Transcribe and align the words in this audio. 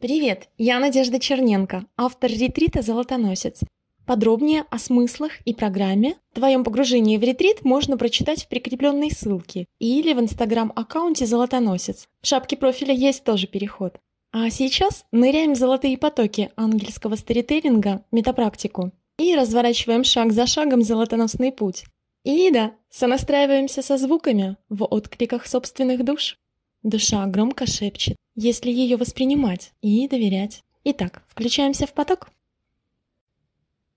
Привет, 0.00 0.48
я 0.58 0.78
Надежда 0.78 1.18
Черненко, 1.18 1.84
автор 1.96 2.30
ретрита 2.30 2.82
«Золотоносец». 2.82 3.62
Подробнее 4.06 4.64
о 4.70 4.78
смыслах 4.78 5.32
и 5.44 5.52
программе 5.52 6.14
твоем 6.32 6.62
погружении 6.62 7.16
в 7.16 7.22
ретрит 7.24 7.64
можно 7.64 7.98
прочитать 7.98 8.44
в 8.44 8.48
прикрепленной 8.48 9.10
ссылке 9.10 9.66
или 9.80 10.12
в 10.12 10.20
инстаграм-аккаунте 10.20 11.26
«Золотоносец». 11.26 12.06
В 12.22 12.28
шапке 12.28 12.56
профиля 12.56 12.94
есть 12.94 13.24
тоже 13.24 13.48
переход. 13.48 13.98
А 14.30 14.48
сейчас 14.50 15.04
ныряем 15.10 15.54
в 15.54 15.58
золотые 15.58 15.98
потоки 15.98 16.52
ангельского 16.54 17.16
сторителлинга, 17.16 18.04
метапрактику, 18.12 18.92
и 19.18 19.34
разворачиваем 19.34 20.04
шаг 20.04 20.30
за 20.30 20.46
шагом 20.46 20.82
золотоносный 20.82 21.50
путь. 21.50 21.86
И 22.22 22.52
да, 22.52 22.70
сонастраиваемся 22.88 23.82
со 23.82 23.98
звуками 23.98 24.58
в 24.68 24.84
откликах 24.84 25.48
собственных 25.48 26.04
душ. 26.04 26.38
Душа 26.82 27.26
громко 27.26 27.66
шепчет, 27.66 28.16
если 28.34 28.70
ее 28.70 28.96
воспринимать 28.96 29.72
и 29.82 30.06
доверять. 30.06 30.62
Итак, 30.84 31.24
включаемся 31.28 31.86
в 31.86 31.92
поток. 31.92 32.30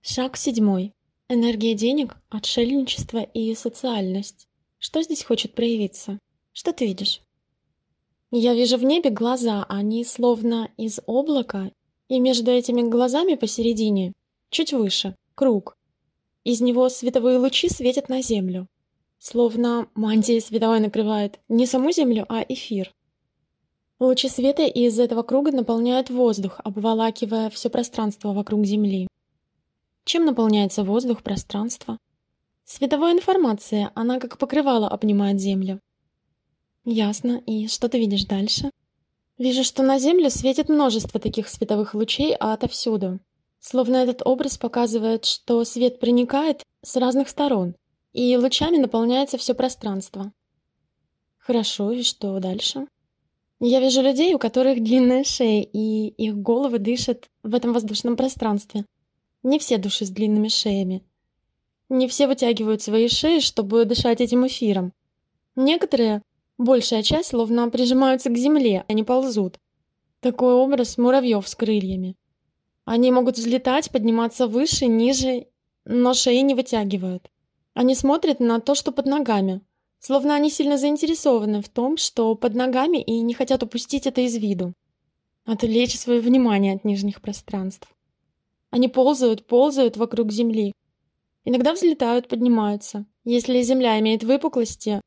Шаг 0.01 0.35
седьмой. 0.35 0.93
Энергия 1.29 1.75
денег, 1.75 2.17
отшельничество 2.29 3.19
и 3.19 3.53
социальность. 3.55 4.47
Что 4.79 5.01
здесь 5.03 5.23
хочет 5.23 5.53
проявиться? 5.53 6.19
Что 6.53 6.73
ты 6.73 6.87
видишь? 6.87 7.21
Я 8.31 8.53
вижу 8.53 8.77
в 8.77 8.83
небе 8.83 9.11
глаза, 9.11 9.65
они 9.69 10.03
словно 10.03 10.71
из 10.75 10.99
облака, 11.05 11.71
и 12.07 12.19
между 12.19 12.49
этими 12.49 12.81
глазами 12.81 13.35
посередине, 13.35 14.13
чуть 14.49 14.73
выше, 14.73 15.15
круг. 15.35 15.77
Из 16.43 16.61
него 16.61 16.89
световые 16.89 17.37
лучи 17.37 17.69
светят 17.69 18.09
на 18.09 18.21
землю. 18.21 18.67
Словно 19.23 19.87
мантия 19.93 20.41
световой 20.41 20.79
накрывает 20.79 21.39
не 21.47 21.67
саму 21.67 21.91
землю, 21.91 22.25
а 22.27 22.43
эфир. 22.49 22.91
Лучи 23.99 24.27
света 24.27 24.63
из 24.63 24.99
этого 24.99 25.21
круга 25.21 25.51
наполняют 25.51 26.09
воздух, 26.09 26.59
обволакивая 26.63 27.51
все 27.51 27.69
пространство 27.69 28.33
вокруг 28.33 28.65
Земли. 28.65 29.07
Чем 30.05 30.25
наполняется 30.25 30.83
воздух, 30.83 31.21
пространство? 31.21 31.99
Световая 32.63 33.13
информация, 33.13 33.91
она 33.93 34.19
как 34.19 34.39
покрывало 34.39 34.87
обнимает 34.87 35.39
Землю. 35.39 35.79
Ясно. 36.83 37.43
И 37.45 37.67
что 37.67 37.89
ты 37.89 37.99
видишь 37.99 38.25
дальше? 38.25 38.71
Вижу, 39.37 39.63
что 39.63 39.83
на 39.83 39.99
Землю 39.99 40.31
светит 40.31 40.67
множество 40.67 41.19
таких 41.19 41.47
световых 41.47 41.93
лучей 41.93 42.35
отовсюду. 42.35 43.19
Словно 43.59 43.97
этот 43.97 44.23
образ 44.25 44.57
показывает, 44.57 45.25
что 45.25 45.63
свет 45.63 45.99
проникает 45.99 46.63
с 46.81 46.95
разных 46.95 47.29
сторон, 47.29 47.75
и 48.13 48.35
лучами 48.37 48.77
наполняется 48.77 49.37
все 49.37 49.53
пространство. 49.53 50.31
Хорошо, 51.37 51.91
и 51.91 52.03
что 52.03 52.39
дальше? 52.39 52.87
Я 53.59 53.79
вижу 53.79 54.01
людей, 54.01 54.33
у 54.33 54.39
которых 54.39 54.81
длинные 54.81 55.23
шеи, 55.23 55.63
и 55.63 56.07
их 56.07 56.37
головы 56.37 56.79
дышат 56.79 57.29
в 57.43 57.53
этом 57.53 57.73
воздушном 57.73 58.15
пространстве. 58.15 58.85
Не 59.43 59.59
все 59.59 59.77
души 59.77 60.05
с 60.05 60.09
длинными 60.09 60.47
шеями. 60.47 61.03
Не 61.89 62.07
все 62.07 62.27
вытягивают 62.27 62.81
свои 62.81 63.07
шеи, 63.07 63.39
чтобы 63.39 63.85
дышать 63.85 64.21
этим 64.21 64.47
эфиром. 64.47 64.93
Некоторые, 65.55 66.21
большая 66.57 67.03
часть, 67.03 67.29
словно 67.29 67.69
прижимаются 67.69 68.29
к 68.29 68.37
земле, 68.37 68.85
а 68.87 68.93
не 68.93 69.03
ползут. 69.03 69.57
Такой 70.21 70.53
образ 70.53 70.97
муравьев 70.97 71.47
с 71.47 71.55
крыльями. 71.55 72.15
Они 72.85 73.11
могут 73.11 73.37
взлетать, 73.37 73.91
подниматься 73.91 74.47
выше, 74.47 74.87
ниже, 74.87 75.47
но 75.85 76.13
шеи 76.13 76.39
не 76.39 76.55
вытягивают. 76.55 77.29
Они 77.73 77.95
смотрят 77.95 78.39
на 78.39 78.59
то, 78.59 78.75
что 78.75 78.91
под 78.91 79.05
ногами, 79.05 79.61
Словно 80.03 80.33
они 80.33 80.49
сильно 80.49 80.79
заинтересованы 80.79 81.61
в 81.61 81.69
том, 81.69 81.95
что 81.95 82.33
под 82.33 82.55
ногами 82.55 82.97
и 82.97 83.21
не 83.21 83.35
хотят 83.35 83.61
упустить 83.61 84.07
это 84.07 84.21
из 84.21 84.35
виду. 84.35 84.73
Отвлечь 85.45 85.95
свое 85.95 86.19
внимание 86.19 86.73
от 86.73 86.83
нижних 86.83 87.21
пространств. 87.21 87.87
Они 88.71 88.87
ползают, 88.87 89.45
ползают 89.45 89.97
вокруг 89.97 90.31
Земли. 90.31 90.73
Иногда 91.45 91.73
взлетают, 91.73 92.27
поднимаются. 92.27 93.05
Если 93.25 93.61
Земля 93.61 93.99
имеет 93.99 94.23
выпуклости, 94.23 95.01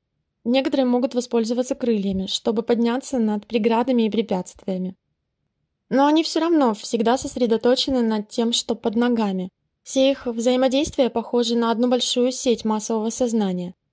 некоторые 0.44 0.87
могут 0.87 1.15
воспользоваться 1.15 1.75
крыльями, 1.75 2.27
чтобы 2.27 2.62
подняться 2.62 3.19
над 3.19 3.49
преградами 3.49 4.05
и 4.05 4.10
препятствиями. 4.10 4.94
Но 5.91 6.06
они 6.06 6.22
все 6.22 6.39
равно 6.39 6.72
всегда 6.72 7.19
сосредоточены 7.19 8.03
над 8.03 8.28
тем, 8.28 8.53
что 8.53 8.77
под 8.77 8.94
ногами. 8.94 9.49
Все 9.84 10.11
их 10.11 10.27
взаимодействия 10.27 11.09
похожи 11.09 11.55
на 11.55 11.71
одну 11.71 11.89
большую 11.89 12.33
сеть 12.33 12.65
массового 12.65 13.11
сознания– 13.11 13.75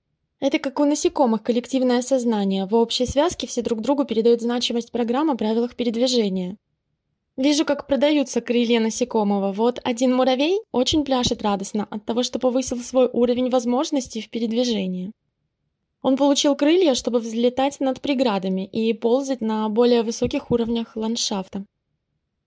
это 0.42 0.58
как 0.58 0.80
у 0.80 0.84
насекомых 0.84 1.44
коллективное 1.44 2.02
сознание. 2.02 2.66
В 2.66 2.74
общей 2.74 3.06
связке 3.06 3.46
все 3.46 3.62
друг 3.62 3.80
другу 3.80 4.04
передают 4.04 4.40
значимость 4.40 4.90
программ 4.90 5.30
о 5.30 5.36
правилах 5.36 5.76
передвижения. 5.76 6.56
Вижу, 7.36 7.64
как 7.64 7.86
продаются 7.86 8.40
крылья 8.40 8.80
насекомого. 8.80 9.52
Вот 9.52 9.78
один 9.84 10.12
муравей 10.12 10.58
очень 10.72 11.04
пляшет 11.04 11.42
радостно 11.42 11.86
от 11.88 12.04
того, 12.04 12.24
что 12.24 12.40
повысил 12.40 12.78
свой 12.78 13.08
уровень 13.12 13.50
возможностей 13.50 14.20
в 14.20 14.30
передвижении. 14.30 15.12
Он 16.02 16.16
получил 16.16 16.56
крылья, 16.56 16.94
чтобы 16.94 17.20
взлетать 17.20 17.78
над 17.78 18.00
преградами 18.00 18.66
и 18.66 18.92
ползать 18.94 19.42
на 19.42 19.68
более 19.68 20.02
высоких 20.02 20.50
уровнях 20.50 20.96
ландшафта. 20.96 21.64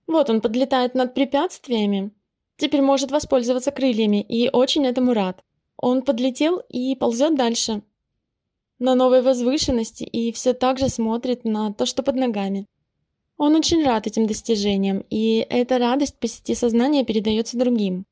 Вот 0.06 0.30
он 0.30 0.42
подлетает 0.42 0.96
над 0.96 1.14
препятствиями, 1.14 2.12
теперь 2.58 2.82
может 2.82 3.12
воспользоваться 3.12 3.72
крыльями 3.72 4.22
и 4.22 4.50
очень 4.50 4.86
этому 4.86 5.14
рад. 5.14 5.44
Он 5.78 6.02
подлетел 6.02 6.62
и 6.70 6.96
ползет 6.96 7.36
дальше. 7.36 7.82
На 8.80 8.96
новой 8.96 9.22
возвышенности 9.22 10.04
и 10.04 10.32
все 10.32 10.54
так 10.54 10.80
же 10.80 10.90
смотрит 10.90 11.46
на 11.46 11.74
то, 11.74 11.86
что 11.86 12.04
под 12.04 12.16
ногами. 12.16 12.66
Он 13.38 13.56
очень 13.56 13.84
рад 13.84 14.08
этим 14.08 14.28
достижениям, 14.28 15.06
и 15.10 15.46
эта 15.50 15.78
радость 15.78 16.18
по 16.20 16.28
сети 16.28 16.56
сознания 16.56 17.04
передается 17.04 17.58
другим. 17.58 18.06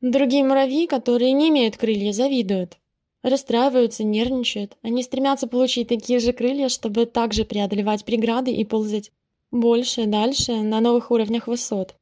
Другие 0.00 0.44
муравьи, 0.44 0.86
которые 0.86 1.32
не 1.32 1.48
имеют 1.48 1.76
крылья, 1.76 2.12
завидуют. 2.12 2.76
Расстраиваются, 3.22 4.04
нервничают. 4.04 4.76
Они 4.82 5.02
стремятся 5.02 5.46
получить 5.46 5.88
такие 5.88 6.18
же 6.18 6.34
крылья, 6.34 6.68
чтобы 6.68 7.06
также 7.06 7.46
преодолевать 7.46 8.04
преграды 8.04 8.52
и 8.52 8.64
ползать 8.66 9.12
больше, 9.50 10.04
дальше, 10.04 10.56
на 10.56 10.80
новых 10.80 11.10
уровнях 11.10 11.46
высот. 11.46 11.94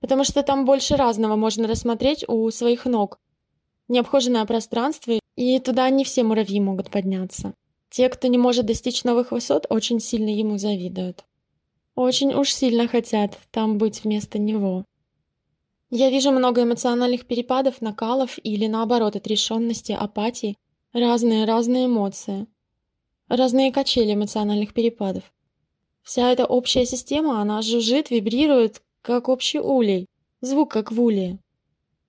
Потому 0.00 0.24
что 0.24 0.42
там 0.42 0.64
больше 0.64 0.96
разного 0.96 1.36
можно 1.36 1.66
рассмотреть 1.66 2.24
у 2.28 2.50
своих 2.50 2.84
ног, 2.84 3.18
необхоженное 3.88 4.44
пространство, 4.44 5.18
и 5.36 5.58
туда 5.60 5.90
не 5.90 6.04
все 6.04 6.22
муравьи 6.22 6.60
могут 6.60 6.90
подняться. 6.90 7.54
Те, 7.90 8.08
кто 8.08 8.28
не 8.28 8.38
может 8.38 8.66
достичь 8.66 9.04
новых 9.04 9.32
высот, 9.32 9.66
очень 9.70 10.00
сильно 10.00 10.28
ему 10.28 10.58
завидуют. 10.58 11.24
Очень 11.94 12.34
уж 12.34 12.52
сильно 12.52 12.86
хотят 12.86 13.38
там 13.50 13.78
быть 13.78 14.04
вместо 14.04 14.38
него. 14.38 14.84
Я 15.90 16.10
вижу 16.10 16.30
много 16.30 16.62
эмоциональных 16.62 17.26
перепадов, 17.26 17.80
накалов 17.80 18.38
или 18.42 18.66
наоборот 18.66 19.16
отрешенности, 19.16 19.92
апатии, 19.92 20.56
разные-разные 20.92 21.86
эмоции, 21.86 22.46
разные 23.28 23.72
качели 23.72 24.14
эмоциональных 24.14 24.74
перепадов. 24.74 25.24
Вся 26.02 26.30
эта 26.30 26.44
общая 26.44 26.84
система, 26.84 27.40
она 27.40 27.62
жужжит, 27.62 28.10
вибрирует, 28.10 28.82
как 29.02 29.28
общий 29.28 29.60
улей, 29.60 30.06
звук 30.40 30.70
как 30.70 30.92
в 30.92 31.00
улее, 31.00 31.38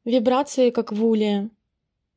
вибрации 0.06 0.70
как 0.70 0.92
в 0.92 1.06
улее, 1.06 1.50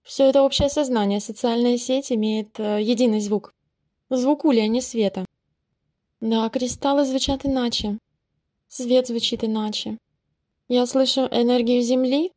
все 0.02 0.24
это 0.28 0.42
общее 0.42 0.68
сознание, 0.68 1.20
социальная 1.20 1.78
сеть 1.78 2.10
имеет 2.10 2.58
э, 2.58 2.82
единый 2.82 3.20
звук. 3.20 3.52
Звук 4.10 4.44
ули, 4.44 4.58
а 4.58 4.66
не 4.66 4.80
света. 4.80 5.24
Да, 6.20 6.48
кристаллы 6.48 7.04
звучат 7.04 7.46
иначе. 7.46 7.98
Свет 8.68 9.06
звучит 9.06 9.44
иначе. 9.44 9.98
Я 10.68 10.86
слышу 10.86 11.22
энергию 11.30 11.82
Земли. 11.82 12.32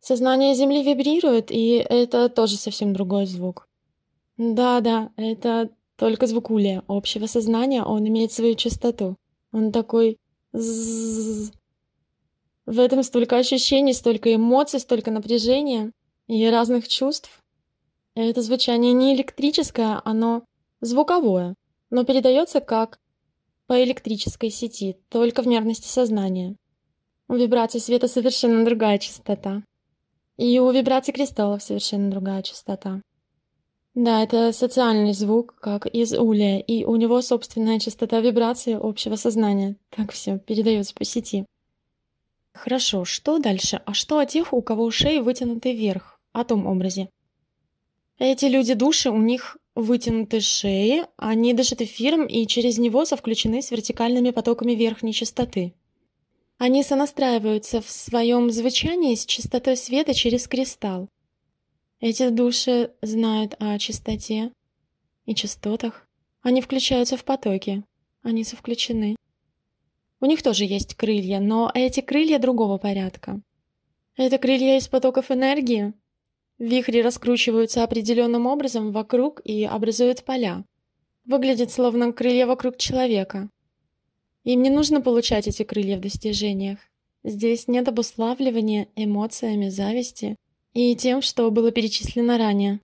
Сознание 0.00 0.54
Земли 0.54 0.82
вибрирует, 0.82 1.50
и 1.50 1.74
это 1.74 2.28
тоже 2.28 2.56
совсем 2.56 2.92
другой 2.92 3.26
звук. 3.26 3.66
Да-да, 4.36 5.10
это 5.16 5.70
только 5.96 6.26
звук 6.26 6.50
улия. 6.50 6.82
Общего 6.86 7.26
сознания 7.26 7.82
он 7.82 8.06
имеет 8.08 8.32
свою 8.32 8.54
частоту. 8.54 9.16
Он 9.52 9.72
такой... 9.72 10.18
В 12.66 12.78
этом 12.78 13.02
столько 13.02 13.36
ощущений, 13.36 13.92
столько 13.92 14.34
эмоций, 14.34 14.78
столько 14.78 15.10
напряжения 15.10 15.92
и 16.28 16.46
разных 16.46 16.86
чувств. 16.86 17.40
Это 18.14 18.42
звучание 18.42 18.92
не 18.92 19.14
электрическое, 19.14 20.00
оно 20.04 20.44
звуковое, 20.80 21.54
но 21.90 22.04
передается 22.04 22.60
как 22.60 22.98
по 23.66 23.82
электрической 23.82 24.50
сети, 24.50 24.96
только 25.08 25.42
в 25.42 25.46
мерности 25.46 25.88
сознания. 25.88 26.56
У 27.28 27.34
вибраций 27.34 27.80
света 27.80 28.06
совершенно 28.06 28.64
другая 28.64 28.98
частота. 28.98 29.62
И 30.36 30.58
у 30.58 30.70
вибраций 30.70 31.14
кристаллов 31.14 31.62
совершенно 31.62 32.10
другая 32.10 32.42
частота. 32.42 33.00
Да, 33.94 34.22
это 34.22 34.52
социальный 34.52 35.12
звук, 35.12 35.54
как 35.60 35.86
из 35.86 36.12
улья, 36.12 36.58
и 36.58 36.84
у 36.84 36.96
него 36.96 37.20
собственная 37.20 37.78
частота 37.78 38.20
вибрации 38.20 38.78
общего 38.80 39.16
сознания. 39.16 39.76
Так 39.90 40.12
все 40.12 40.38
передается 40.38 40.94
по 40.94 41.04
сети. 41.04 41.44
Хорошо, 42.54 43.04
что 43.04 43.38
дальше? 43.38 43.80
А 43.86 43.94
что 43.94 44.18
о 44.18 44.26
тех, 44.26 44.52
у 44.52 44.62
кого 44.62 44.90
шеи 44.90 45.18
вытянуты 45.18 45.72
вверх? 45.72 46.20
О 46.32 46.44
том 46.44 46.66
образе. 46.66 47.08
Эти 48.18 48.44
люди 48.44 48.74
души, 48.74 49.10
у 49.10 49.16
них 49.18 49.56
вытянуты 49.74 50.40
шеи, 50.40 51.04
они 51.16 51.54
дышат 51.54 51.80
эфиром 51.80 52.26
и 52.26 52.46
через 52.46 52.78
него 52.78 53.04
совключены 53.04 53.62
с 53.62 53.70
вертикальными 53.70 54.30
потоками 54.30 54.72
верхней 54.72 55.12
частоты. 55.12 55.74
Они 56.58 56.82
сонастраиваются 56.82 57.80
в 57.80 57.90
своем 57.90 58.50
звучании 58.50 59.14
с 59.14 59.26
частотой 59.26 59.76
света 59.76 60.14
через 60.14 60.46
кристалл. 60.46 61.08
Эти 62.00 62.28
души 62.28 62.92
знают 63.00 63.56
о 63.58 63.78
частоте 63.78 64.52
и 65.24 65.34
частотах. 65.34 66.06
Они 66.42 66.60
включаются 66.60 67.16
в 67.16 67.24
потоки. 67.24 67.82
Они 68.22 68.44
совключены. 68.44 69.16
У 70.22 70.26
них 70.26 70.40
тоже 70.40 70.64
есть 70.64 70.94
крылья, 70.94 71.40
но 71.40 71.68
эти 71.74 72.00
крылья 72.00 72.38
другого 72.38 72.78
порядка. 72.78 73.42
Это 74.16 74.38
крылья 74.38 74.78
из 74.78 74.86
потоков 74.86 75.32
энергии. 75.32 75.94
Вихри 76.60 77.02
раскручиваются 77.02 77.82
определенным 77.82 78.46
образом 78.46 78.92
вокруг 78.92 79.40
и 79.44 79.64
образуют 79.64 80.22
поля. 80.22 80.64
Выглядит 81.24 81.72
словно 81.72 82.12
крылья 82.12 82.46
вокруг 82.46 82.76
человека. 82.76 83.50
Им 84.44 84.62
не 84.62 84.70
нужно 84.70 85.00
получать 85.00 85.48
эти 85.48 85.64
крылья 85.64 85.96
в 85.96 86.00
достижениях. 86.00 86.78
Здесь 87.24 87.66
нет 87.66 87.88
обуславливания 87.88 88.86
эмоциями 88.94 89.70
зависти 89.70 90.36
и 90.72 90.94
тем, 90.94 91.20
что 91.20 91.50
было 91.50 91.72
перечислено 91.72 92.38
ранее. 92.38 92.78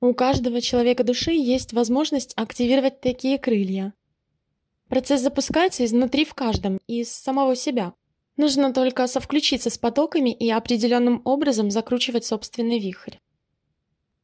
У 0.00 0.14
каждого 0.14 0.60
человека 0.60 1.02
души 1.02 1.32
есть 1.32 1.72
возможность 1.72 2.32
активировать 2.36 3.00
такие 3.00 3.38
крылья. 3.38 3.92
Процесс 4.90 5.20
запускается 5.20 5.84
изнутри 5.84 6.24
в 6.24 6.34
каждом, 6.34 6.80
из 6.88 7.12
самого 7.12 7.54
себя. 7.54 7.94
Нужно 8.36 8.72
только 8.72 9.06
совключиться 9.06 9.70
с 9.70 9.78
потоками 9.78 10.30
и 10.30 10.50
определенным 10.50 11.22
образом 11.24 11.70
закручивать 11.70 12.24
собственный 12.24 12.80
вихрь. 12.80 13.14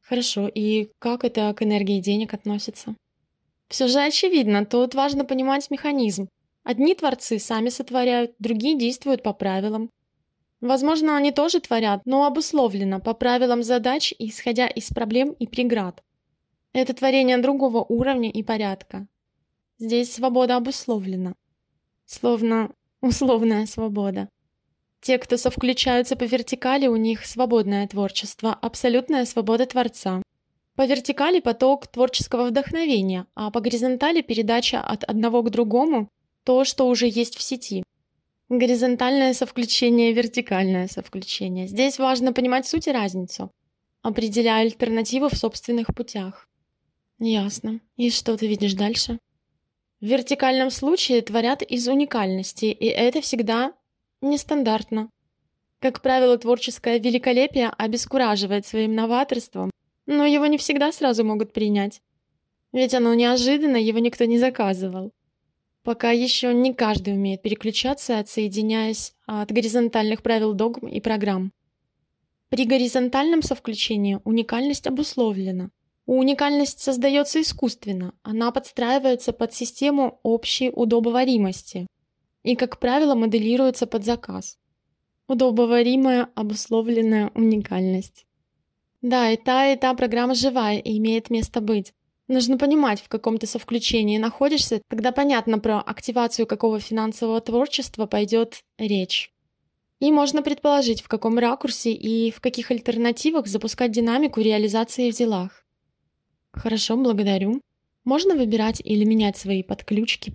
Хорошо, 0.01 0.49
и 0.53 0.89
как 0.99 1.23
это 1.23 1.53
к 1.53 1.63
энергии 1.63 2.01
денег 2.01 2.33
относится? 2.33 2.95
Все 3.69 3.87
же 3.87 3.99
очевидно, 3.99 4.65
тут 4.65 4.93
важно 4.93 5.23
понимать 5.23 5.71
механизм. 5.71 6.27
Одни 6.63 6.95
творцы 6.95 7.39
сами 7.39 7.69
сотворяют, 7.69 8.35
другие 8.37 8.77
действуют 8.77 9.23
по 9.23 9.31
правилам. 9.31 9.89
Возможно, 10.59 11.15
они 11.15 11.31
тоже 11.31 11.61
творят, 11.61 12.01
но 12.03 12.25
обусловлено 12.25 12.99
по 12.99 13.13
правилам 13.13 13.63
задач, 13.63 14.13
исходя 14.19 14.67
из 14.67 14.89
проблем 14.89 15.31
и 15.31 15.47
преград. 15.47 16.03
Это 16.73 16.93
творение 16.93 17.37
другого 17.37 17.85
уровня 17.87 18.29
и 18.29 18.43
порядка. 18.43 19.07
Здесь 19.79 20.11
свобода 20.11 20.55
обусловлена. 20.55 21.35
Словно 22.05 22.71
условная 23.01 23.67
свобода. 23.67 24.27
Те, 25.01 25.19
кто 25.19 25.37
совключаются 25.37 26.15
по 26.15 26.23
вертикали, 26.23 26.87
у 26.87 26.95
них 26.95 27.25
свободное 27.25 27.87
творчество, 27.87 28.53
абсолютная 28.53 29.25
свобода 29.25 29.67
Творца. 29.67 30.23
По 30.75 30.85
вертикали 30.85 31.39
поток 31.39 31.87
творческого 31.87 32.47
вдохновения, 32.47 33.27
а 33.35 33.51
по 33.51 33.61
горизонтали 33.61 34.21
передача 34.21 34.81
от 34.81 35.03
одного 35.03 35.43
к 35.43 35.51
другому 35.51 36.09
то, 36.43 36.63
что 36.63 36.87
уже 36.87 37.07
есть 37.07 37.35
в 37.35 37.41
сети. 37.41 37.83
Горизонтальное 38.49 39.33
совключение, 39.33 40.11
вертикальное 40.13 40.87
совключение. 40.87 41.67
Здесь 41.67 41.99
важно 41.99 42.33
понимать 42.33 42.65
суть 42.65 42.87
и 42.87 42.91
разницу, 42.91 43.51
определяя 44.01 44.61
альтернативы 44.61 45.29
в 45.29 45.37
собственных 45.37 45.87
путях. 45.93 46.47
Ясно. 47.19 47.79
И 47.95 48.09
что 48.09 48.37
ты 48.37 48.47
видишь 48.47 48.73
дальше? 48.73 49.19
В 49.99 50.05
вертикальном 50.05 50.69
случае 50.69 51.23
творят 51.23 51.63
из 51.63 51.87
уникальности, 51.87 52.65
и 52.65 52.85
это 52.85 53.19
всегда 53.21 53.73
нестандартно. 54.21 55.09
Как 55.79 56.01
правило, 56.01 56.37
творческое 56.37 56.99
великолепие 56.99 57.69
обескураживает 57.69 58.65
своим 58.65 58.93
новаторством, 58.93 59.71
но 60.05 60.25
его 60.25 60.45
не 60.45 60.59
всегда 60.59 60.91
сразу 60.91 61.23
могут 61.23 61.51
принять. 61.51 62.01
Ведь 62.73 62.93
оно 62.93 63.13
неожиданно, 63.15 63.77
его 63.77 63.97
никто 63.97 64.25
не 64.25 64.37
заказывал. 64.37 65.11
Пока 65.83 66.11
еще 66.11 66.53
не 66.53 66.73
каждый 66.73 67.13
умеет 67.13 67.41
переключаться, 67.41 68.19
отсоединяясь 68.19 69.13
от 69.25 69.51
горизонтальных 69.51 70.21
правил 70.21 70.53
догм 70.53 70.87
и 70.87 70.99
программ. 70.99 71.51
При 72.49 72.65
горизонтальном 72.65 73.41
совключении 73.41 74.19
уникальность 74.25 74.85
обусловлена. 74.85 75.69
Уникальность 76.07 76.79
создается 76.79 77.41
искусственно, 77.41 78.13
она 78.23 78.51
подстраивается 78.51 79.33
под 79.33 79.53
систему 79.53 80.21
общей 80.23 80.69
удобоваримости 80.69 81.85
и, 82.43 82.55
как 82.55 82.79
правило, 82.79 83.13
моделируется 83.13 83.87
под 83.87 84.05
заказ. 84.05 84.57
Удобоваримая 85.27 86.29
обусловленная 86.33 87.29
уникальность. 87.35 88.25
Да, 89.01 89.29
и 89.29 89.35
та, 89.35 89.73
и 89.73 89.75
та 89.75 89.93
программа 89.95 90.33
живая 90.33 90.79
и 90.79 90.97
имеет 90.97 91.29
место 91.29 91.59
быть. 91.59 91.93
Нужно 92.29 92.57
понимать, 92.57 93.01
в 93.01 93.09
каком 93.09 93.37
ты 93.37 93.45
совключении 93.45 94.17
находишься, 94.17 94.81
тогда 94.87 95.11
понятно, 95.11 95.59
про 95.59 95.81
активацию 95.81 96.47
какого 96.47 96.79
финансового 96.79 97.41
творчества 97.41 98.05
пойдет 98.05 98.61
речь. 98.77 99.33
И 99.99 100.09
можно 100.09 100.41
предположить, 100.41 101.01
в 101.01 101.09
каком 101.09 101.37
ракурсе 101.37 101.91
и 101.91 102.31
в 102.31 102.39
каких 102.39 102.71
альтернативах 102.71 103.47
запускать 103.47 103.91
динамику 103.91 104.39
реализации 104.39 105.11
в 105.11 105.13
делах. 105.13 105.66
Хорошо, 106.57 106.97
благодарю. 106.97 107.61
Можно 108.03 108.35
выбирать 108.35 108.81
или 108.83 109.03
менять 109.03 109.37
свои 109.37 109.63
подключки? 109.63 110.33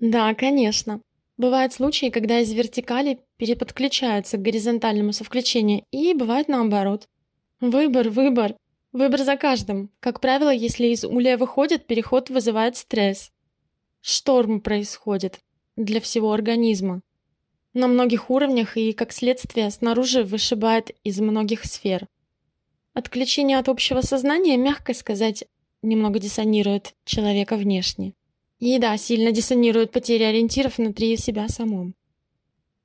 Да, 0.00 0.34
конечно. 0.34 1.00
Бывают 1.36 1.72
случаи, 1.72 2.10
когда 2.10 2.40
из 2.40 2.52
вертикали 2.52 3.20
переподключаются 3.36 4.36
к 4.36 4.42
горизонтальному 4.42 5.12
совключению, 5.12 5.84
и 5.90 6.14
бывает 6.14 6.48
наоборот. 6.48 7.08
Выбор, 7.60 8.08
выбор. 8.08 8.54
Выбор 8.92 9.22
за 9.22 9.36
каждым. 9.36 9.90
Как 10.00 10.20
правило, 10.20 10.50
если 10.50 10.88
из 10.88 11.04
улья 11.04 11.38
выходит, 11.38 11.86
переход 11.86 12.28
вызывает 12.28 12.76
стресс. 12.76 13.30
Шторм 14.00 14.60
происходит 14.60 15.38
для 15.76 16.00
всего 16.00 16.32
организма. 16.32 17.00
На 17.72 17.86
многих 17.86 18.30
уровнях 18.30 18.76
и, 18.76 18.92
как 18.92 19.12
следствие, 19.12 19.70
снаружи 19.70 20.24
вышибает 20.24 20.90
из 21.04 21.20
многих 21.20 21.64
сфер. 21.64 22.06
Отключение 22.94 23.58
от 23.58 23.68
общего 23.70 24.02
сознания, 24.02 24.58
мягко 24.58 24.92
сказать, 24.92 25.44
немного 25.82 26.18
диссонирует 26.18 26.94
человека 27.04 27.56
внешне. 27.56 28.14
И 28.58 28.78
да, 28.78 28.96
сильно 28.96 29.32
диссонирует 29.32 29.90
потери 29.90 30.22
ориентиров 30.22 30.78
внутри 30.78 31.16
себя 31.16 31.48
самом. 31.48 31.94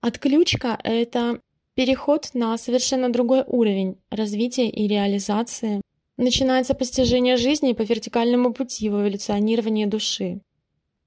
Отключка— 0.01 0.79
это 0.83 1.39
переход 1.75 2.31
на 2.33 2.57
совершенно 2.57 3.11
другой 3.11 3.43
уровень 3.45 3.97
развития 4.09 4.69
и 4.69 4.87
реализации. 4.87 5.81
Начинается 6.17 6.73
постижение 6.73 7.37
жизни 7.37 7.73
по 7.73 7.83
вертикальному 7.83 8.53
пути 8.53 8.89
в 8.89 8.93
эволюционировании 8.93 9.85
души. 9.85 10.41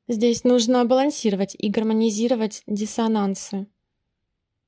Здесь 0.06 0.44
нужно 0.44 0.84
балансировать 0.84 1.56
и 1.58 1.68
гармонизировать 1.68 2.62
диссонансы. 2.68 3.66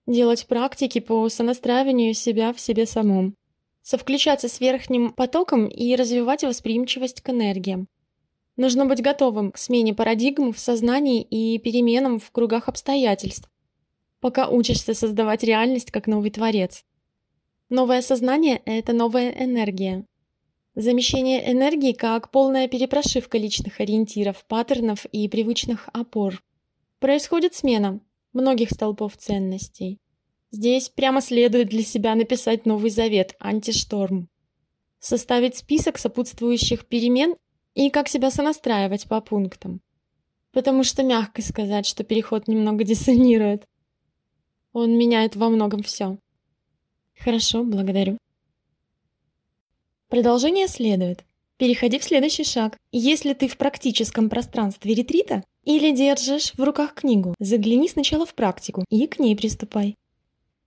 Делать 0.08 0.46
практики 0.46 0.98
по 0.98 1.28
сонастраиванию 1.28 2.14
себя 2.14 2.52
в 2.52 2.60
себе 2.60 2.86
самом 2.86 3.36
совключаться 3.82 4.48
с 4.48 4.60
верхним 4.60 5.12
потоком 5.12 5.66
и 5.66 5.94
развивать 5.96 6.44
восприимчивость 6.44 7.20
к 7.20 7.30
энергиям. 7.30 7.88
Нужно 8.56 8.86
быть 8.86 9.02
готовым 9.02 9.52
к 9.52 9.58
смене 9.58 9.94
парадигм 9.94 10.52
в 10.52 10.58
сознании 10.58 11.22
и 11.22 11.58
переменам 11.58 12.20
в 12.20 12.30
кругах 12.30 12.68
обстоятельств, 12.68 13.50
пока 14.20 14.48
учишься 14.48 14.94
создавать 14.94 15.42
реальность 15.42 15.90
как 15.90 16.06
новый 16.06 16.30
творец. 16.30 16.84
Новое 17.70 18.02
сознание— 18.02 18.60
это 18.66 18.92
новая 18.92 19.30
энергия. 19.30 20.04
Замещение 20.74 21.50
энергии 21.50 21.92
как 21.92 22.30
полная 22.30 22.68
перепрошивка 22.68 23.38
личных 23.38 23.80
ориентиров, 23.80 24.44
паттернов 24.46 25.06
и 25.06 25.28
привычных 25.28 25.88
опор. 25.92 26.42
Происходит 26.98 27.54
смена 27.54 28.00
многих 28.32 28.70
столпов 28.70 29.16
ценностей. 29.16 29.98
Здесь 30.52 30.90
прямо 30.90 31.22
следует 31.22 31.68
для 31.68 31.82
себя 31.82 32.14
написать 32.14 32.66
новый 32.66 32.90
завет 32.90 33.34
«Антишторм». 33.40 34.28
Составить 35.00 35.56
список 35.56 35.96
сопутствующих 35.96 36.86
перемен 36.86 37.36
и 37.74 37.88
как 37.88 38.06
себя 38.06 38.30
сонастраивать 38.30 39.08
по 39.08 39.22
пунктам. 39.22 39.80
Потому 40.52 40.84
что 40.84 41.02
мягко 41.02 41.40
сказать, 41.40 41.86
что 41.86 42.04
переход 42.04 42.48
немного 42.48 42.84
диссонирует. 42.84 43.64
Он 44.74 44.96
меняет 44.96 45.36
во 45.36 45.48
многом 45.48 45.82
все. 45.82 46.18
Хорошо, 47.18 47.64
благодарю. 47.64 48.18
Продолжение 50.08 50.68
следует. 50.68 51.24
Переходи 51.56 51.98
в 51.98 52.04
следующий 52.04 52.44
шаг. 52.44 52.76
Если 52.90 53.32
ты 53.32 53.48
в 53.48 53.56
практическом 53.56 54.28
пространстве 54.28 54.94
ретрита 54.94 55.44
или 55.64 55.96
держишь 55.96 56.52
в 56.52 56.62
руках 56.62 56.92
книгу, 56.92 57.34
загляни 57.38 57.88
сначала 57.88 58.26
в 58.26 58.34
практику 58.34 58.84
и 58.90 59.06
к 59.06 59.18
ней 59.18 59.34
приступай. 59.34 59.96